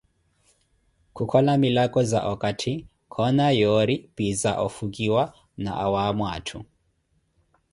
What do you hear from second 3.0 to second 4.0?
koona yoori